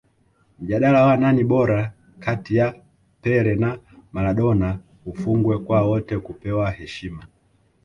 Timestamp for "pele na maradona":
3.21-4.79